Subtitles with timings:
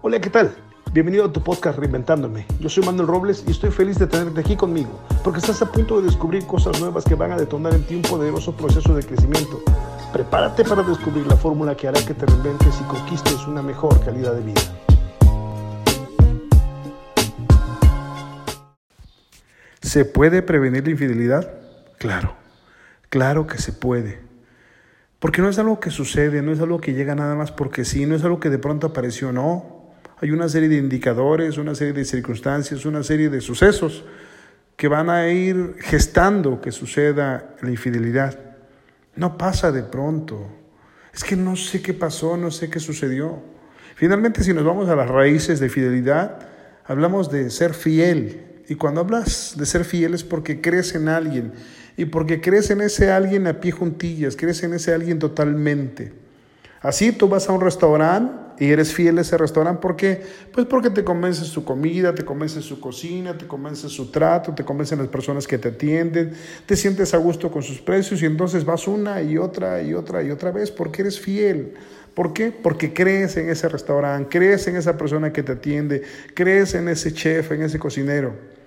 [0.00, 0.54] Hola, ¿qué tal?
[0.92, 2.46] Bienvenido a tu podcast Reinventándome.
[2.60, 5.98] Yo soy Manuel Robles y estoy feliz de tenerte aquí conmigo, porque estás a punto
[5.98, 9.60] de descubrir cosas nuevas que van a detonar en ti un poderoso proceso de crecimiento.
[10.12, 14.34] Prepárate para descubrir la fórmula que hará que te reinventes y conquistes una mejor calidad
[14.34, 14.60] de vida.
[19.82, 21.54] ¿Se puede prevenir la infidelidad?
[21.98, 22.36] Claro,
[23.08, 24.20] claro que se puede.
[25.18, 28.06] Porque no es algo que sucede, no es algo que llega nada más porque sí,
[28.06, 29.77] no es algo que de pronto apareció, no.
[30.20, 34.04] Hay una serie de indicadores, una serie de circunstancias, una serie de sucesos
[34.76, 38.38] que van a ir gestando que suceda la infidelidad.
[39.14, 40.48] No pasa de pronto.
[41.14, 43.40] Es que no sé qué pasó, no sé qué sucedió.
[43.94, 46.38] Finalmente, si nos vamos a las raíces de fidelidad,
[46.84, 48.62] hablamos de ser fiel.
[48.68, 51.52] Y cuando hablas de ser fiel es porque crees en alguien.
[51.96, 56.12] Y porque crees en ese alguien a pie juntillas, crees en ese alguien totalmente.
[56.80, 59.80] Así tú vas a un restaurante y eres fiel a ese restaurante.
[59.80, 60.20] ¿Por qué?
[60.52, 64.64] Pues porque te convence su comida, te convence su cocina, te convence su trato, te
[64.64, 66.32] convencen las personas que te atienden,
[66.66, 70.22] te sientes a gusto con sus precios y entonces vas una y otra y otra
[70.22, 71.74] y otra vez porque eres fiel.
[72.14, 72.50] ¿Por qué?
[72.50, 76.02] Porque crees en ese restaurante, crees en esa persona que te atiende,
[76.34, 78.57] crees en ese chef, en ese cocinero.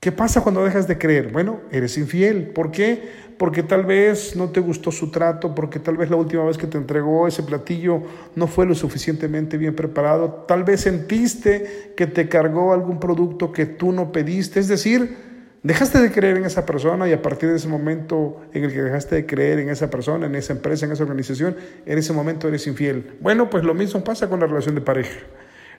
[0.00, 1.32] ¿Qué pasa cuando dejas de creer?
[1.32, 2.50] Bueno, eres infiel.
[2.50, 3.02] ¿Por qué?
[3.36, 6.68] Porque tal vez no te gustó su trato, porque tal vez la última vez que
[6.68, 8.02] te entregó ese platillo
[8.36, 13.66] no fue lo suficientemente bien preparado, tal vez sentiste que te cargó algún producto que
[13.66, 15.16] tú no pediste, es decir,
[15.64, 18.82] dejaste de creer en esa persona y a partir de ese momento en el que
[18.82, 22.46] dejaste de creer en esa persona, en esa empresa, en esa organización, en ese momento
[22.46, 23.18] eres infiel.
[23.20, 25.18] Bueno, pues lo mismo pasa con la relación de pareja.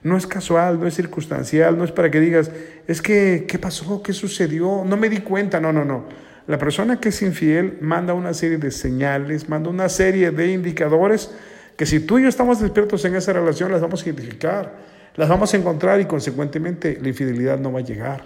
[0.02, 2.50] No es casual, no es circunstancial, no es para que digas,
[2.86, 4.02] es que, ¿qué pasó?
[4.02, 4.82] ¿Qué sucedió?
[4.86, 5.60] No me di cuenta.
[5.60, 6.04] No, no, no.
[6.46, 11.30] La persona que es infiel manda una serie de señales, manda una serie de indicadores
[11.76, 14.74] que si tú y yo estamos despiertos en esa relación, las vamos a identificar,
[15.16, 18.24] las vamos a encontrar y consecuentemente la infidelidad no va a llegar.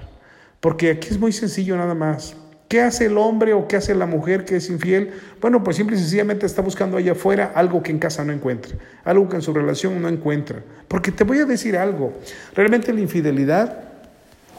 [0.61, 2.37] Porque aquí es muy sencillo nada más.
[2.69, 5.13] ¿Qué hace el hombre o qué hace la mujer que es infiel?
[5.41, 8.75] Bueno, pues simple y sencillamente está buscando allá afuera algo que en casa no encuentra,
[9.05, 10.63] algo que en su relación no encuentra.
[10.89, 12.15] Porque te voy a decir algo,
[12.55, 13.85] realmente la infidelidad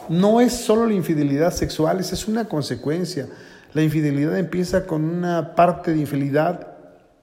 [0.07, 3.27] no es solo la infidelidad sexual, es una consecuencia.
[3.73, 6.74] La infidelidad empieza con una parte de infidelidad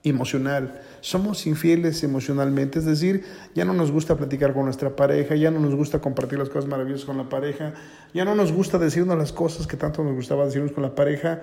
[0.05, 0.81] emocional.
[1.01, 3.25] Somos infieles emocionalmente, es decir,
[3.55, 6.69] ya no nos gusta platicar con nuestra pareja, ya no nos gusta compartir las cosas
[6.69, 7.75] maravillosas con la pareja,
[8.13, 11.43] ya no nos gusta decirnos las cosas que tanto nos gustaba decirnos con la pareja.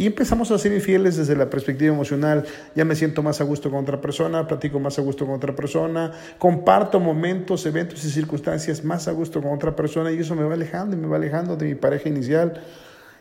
[0.00, 2.44] Y empezamos a ser infieles desde la perspectiva emocional.
[2.76, 5.56] Ya me siento más a gusto con otra persona, platico más a gusto con otra
[5.56, 10.44] persona, comparto momentos, eventos y circunstancias más a gusto con otra persona y eso me
[10.44, 12.62] va alejando y me va alejando de mi pareja inicial.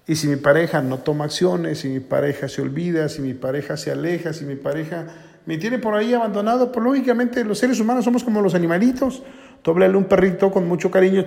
[0.08, 3.76] Y si mi pareja no toma acciones, si mi pareja se olvida, si mi pareja
[3.76, 5.06] se aleja, si mi pareja
[5.46, 9.24] me tiene por ahí abandonado, pues lógicamente los seres humanos somos como los animalitos.
[9.62, 11.26] Tú un perrito con mucho cariño,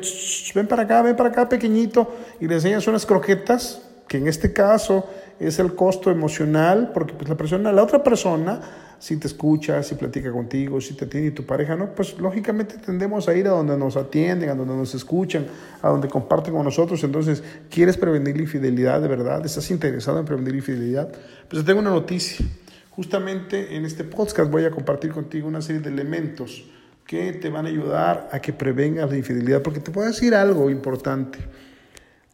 [0.54, 4.52] ven para acá, ven para acá, pequeñito, y le enseñas unas croquetas, que en este
[4.52, 8.60] caso es el costo emocional, porque pues la persona, la otra persona,
[8.98, 11.94] si te escucha, si platica contigo, si te atiende tu pareja, ¿no?
[11.94, 15.46] Pues lógicamente tendemos a ir a donde nos atienden, a donde nos escuchan,
[15.80, 17.04] a donde comparten con nosotros.
[17.04, 19.46] Entonces, ¿quieres prevenir la infidelidad de verdad?
[19.46, 21.08] ¿Estás interesado en prevenir la infidelidad?
[21.48, 22.44] Pues te tengo una noticia.
[22.90, 26.64] Justamente en este podcast voy a compartir contigo una serie de elementos
[27.06, 30.68] que te van a ayudar a que prevengas la infidelidad, porque te puedo decir algo
[30.68, 31.38] importante.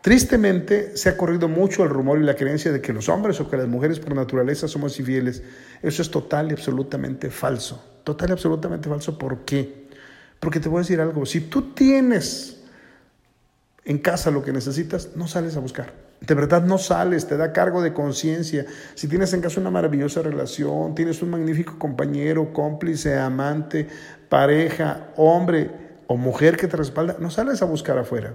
[0.06, 3.50] Tristemente se ha corrido mucho el rumor y la creencia de que los hombres o
[3.50, 5.42] que las mujeres por naturaleza somos infieles.
[5.82, 7.82] Eso es total y absolutamente falso.
[8.04, 9.18] Total y absolutamente falso.
[9.18, 9.88] ¿Por qué?
[10.38, 11.26] Porque te voy a decir algo.
[11.26, 12.62] Si tú tienes
[13.84, 15.92] en casa lo que necesitas, no sales a buscar.
[16.20, 18.64] De verdad no sales, te da cargo de conciencia.
[18.94, 23.88] Si tienes en casa una maravillosa relación, tienes un magnífico compañero, cómplice, amante,
[24.28, 25.68] pareja, hombre
[26.06, 28.34] o mujer que te respalda, no sales a buscar afuera.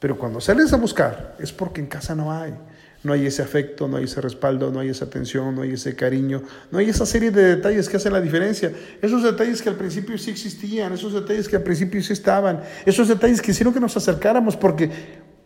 [0.00, 2.54] Pero cuando sales a buscar es porque en casa no hay.
[3.02, 5.96] No hay ese afecto, no hay ese respaldo, no hay esa atención, no hay ese
[5.96, 8.72] cariño, no hay esa serie de detalles que hacen la diferencia.
[9.00, 13.08] Esos detalles que al principio sí existían, esos detalles que al principio sí estaban, esos
[13.08, 14.90] detalles que hicieron que nos acercáramos, porque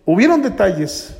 [0.04, 1.14] hubieron detalles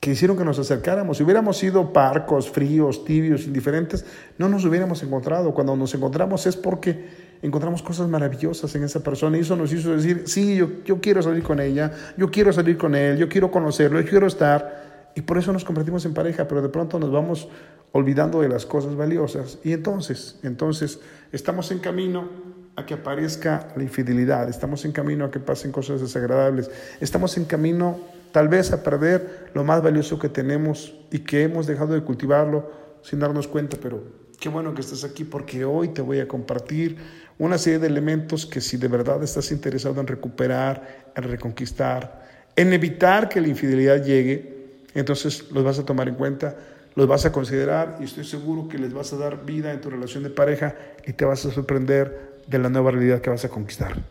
[0.00, 1.16] que hicieron que nos acercáramos.
[1.16, 4.04] Si hubiéramos sido parcos, fríos, tibios, indiferentes,
[4.36, 5.54] no nos hubiéramos encontrado.
[5.54, 9.94] Cuando nos encontramos es porque encontramos cosas maravillosas en esa persona y eso nos hizo
[9.96, 13.50] decir, sí, yo, yo quiero salir con ella, yo quiero salir con él, yo quiero
[13.50, 15.10] conocerlo, yo quiero estar.
[15.14, 17.48] Y por eso nos convertimos en pareja, pero de pronto nos vamos
[17.92, 19.58] olvidando de las cosas valiosas.
[19.64, 21.00] Y entonces, entonces,
[21.32, 22.28] estamos en camino
[22.76, 26.70] a que aparezca la infidelidad, estamos en camino a que pasen cosas desagradables,
[27.00, 27.98] estamos en camino
[28.32, 32.70] tal vez a perder lo más valioso que tenemos y que hemos dejado de cultivarlo
[33.02, 34.02] sin darnos cuenta, pero
[34.40, 36.96] Qué bueno que estás aquí porque hoy te voy a compartir
[37.38, 42.26] una serie de elementos que si de verdad estás interesado en recuperar, en reconquistar,
[42.56, 46.56] en evitar que la infidelidad llegue, entonces los vas a tomar en cuenta,
[46.94, 49.90] los vas a considerar y estoy seguro que les vas a dar vida en tu
[49.90, 50.74] relación de pareja
[51.06, 54.02] y te vas a sorprender de la nueva realidad que vas a conquistar.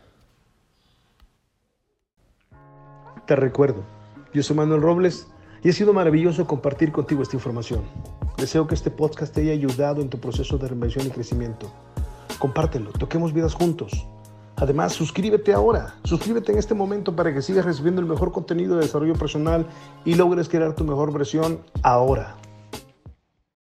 [3.25, 3.83] Te recuerdo,
[4.31, 5.25] yo soy Manuel Robles
[5.63, 7.81] y ha sido maravilloso compartir contigo esta información.
[8.39, 11.69] Deseo que este podcast te haya ayudado en tu proceso de reinvención y crecimiento.
[12.39, 14.07] Compártelo, toquemos vidas juntos.
[14.55, 18.83] Además, suscríbete ahora, suscríbete en este momento para que sigas recibiendo el mejor contenido de
[18.83, 19.67] desarrollo personal
[20.05, 22.38] y logres crear tu mejor versión ahora.